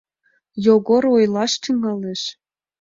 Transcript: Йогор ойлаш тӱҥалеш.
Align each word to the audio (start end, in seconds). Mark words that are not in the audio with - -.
Йогор 0.65 1.03
ойлаш 1.15 1.53
тӱҥалеш. 1.63 2.21